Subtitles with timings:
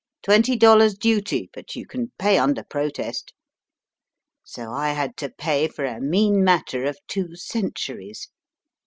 [0.23, 3.35] Twenty dollars duty, but you can pay under protest.'
[4.43, 8.27] So I had to pay for a mean matter of two centuries.